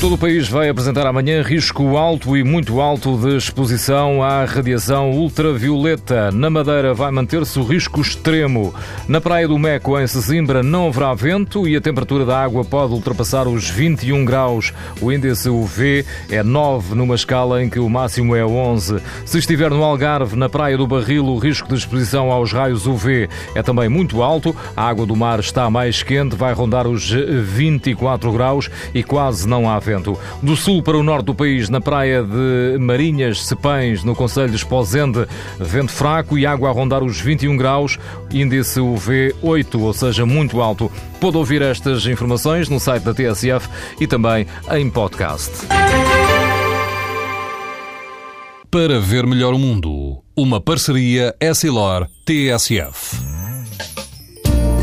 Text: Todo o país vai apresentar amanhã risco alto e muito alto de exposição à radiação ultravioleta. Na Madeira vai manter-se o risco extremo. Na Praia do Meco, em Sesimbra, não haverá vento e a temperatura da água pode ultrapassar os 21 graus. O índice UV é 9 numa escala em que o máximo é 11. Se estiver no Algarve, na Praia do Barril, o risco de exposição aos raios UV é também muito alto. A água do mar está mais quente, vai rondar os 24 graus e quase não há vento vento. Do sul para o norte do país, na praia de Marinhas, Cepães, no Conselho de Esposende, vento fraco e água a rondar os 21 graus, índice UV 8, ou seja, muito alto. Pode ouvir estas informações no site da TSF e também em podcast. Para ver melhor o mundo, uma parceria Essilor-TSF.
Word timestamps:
Todo 0.00 0.14
o 0.14 0.18
país 0.18 0.48
vai 0.48 0.70
apresentar 0.70 1.06
amanhã 1.06 1.42
risco 1.42 1.94
alto 1.98 2.34
e 2.34 2.42
muito 2.42 2.80
alto 2.80 3.18
de 3.18 3.36
exposição 3.36 4.22
à 4.22 4.46
radiação 4.46 5.10
ultravioleta. 5.10 6.30
Na 6.30 6.48
Madeira 6.48 6.94
vai 6.94 7.10
manter-se 7.10 7.58
o 7.58 7.62
risco 7.62 8.00
extremo. 8.00 8.74
Na 9.06 9.20
Praia 9.20 9.46
do 9.46 9.58
Meco, 9.58 10.00
em 10.00 10.06
Sesimbra, 10.06 10.62
não 10.62 10.88
haverá 10.88 11.12
vento 11.12 11.68
e 11.68 11.76
a 11.76 11.82
temperatura 11.82 12.24
da 12.24 12.42
água 12.42 12.64
pode 12.64 12.94
ultrapassar 12.94 13.46
os 13.46 13.68
21 13.68 14.24
graus. 14.24 14.72
O 15.02 15.12
índice 15.12 15.50
UV 15.50 16.06
é 16.30 16.42
9 16.42 16.94
numa 16.94 17.14
escala 17.14 17.62
em 17.62 17.68
que 17.68 17.78
o 17.78 17.90
máximo 17.90 18.34
é 18.34 18.44
11. 18.44 19.02
Se 19.26 19.36
estiver 19.36 19.68
no 19.68 19.84
Algarve, 19.84 20.34
na 20.34 20.48
Praia 20.48 20.78
do 20.78 20.86
Barril, 20.86 21.26
o 21.26 21.38
risco 21.38 21.68
de 21.68 21.74
exposição 21.74 22.32
aos 22.32 22.54
raios 22.54 22.86
UV 22.86 23.28
é 23.54 23.62
também 23.62 23.90
muito 23.90 24.22
alto. 24.22 24.56
A 24.74 24.88
água 24.88 25.04
do 25.04 25.14
mar 25.14 25.40
está 25.40 25.68
mais 25.68 26.02
quente, 26.02 26.34
vai 26.34 26.54
rondar 26.54 26.86
os 26.86 27.10
24 27.10 28.32
graus 28.32 28.70
e 28.94 29.02
quase 29.02 29.46
não 29.46 29.68
há 29.68 29.78
vento 29.78 29.89
vento. 29.90 30.16
Do 30.40 30.54
sul 30.54 30.82
para 30.82 30.96
o 30.96 31.02
norte 31.02 31.26
do 31.26 31.34
país, 31.34 31.68
na 31.68 31.80
praia 31.80 32.22
de 32.22 32.78
Marinhas, 32.78 33.44
Cepães, 33.44 34.04
no 34.04 34.14
Conselho 34.14 34.50
de 34.50 34.56
Esposende, 34.56 35.26
vento 35.58 35.90
fraco 35.90 36.38
e 36.38 36.46
água 36.46 36.68
a 36.68 36.72
rondar 36.72 37.02
os 37.02 37.20
21 37.20 37.56
graus, 37.56 37.98
índice 38.32 38.78
UV 38.78 39.34
8, 39.42 39.80
ou 39.80 39.92
seja, 39.92 40.24
muito 40.24 40.60
alto. 40.60 40.90
Pode 41.20 41.36
ouvir 41.36 41.60
estas 41.60 42.06
informações 42.06 42.68
no 42.68 42.78
site 42.78 43.02
da 43.02 43.12
TSF 43.12 43.68
e 44.00 44.06
também 44.06 44.46
em 44.70 44.88
podcast. 44.88 45.50
Para 48.70 49.00
ver 49.00 49.26
melhor 49.26 49.52
o 49.52 49.58
mundo, 49.58 50.22
uma 50.36 50.60
parceria 50.60 51.34
Essilor-TSF. 51.40 53.39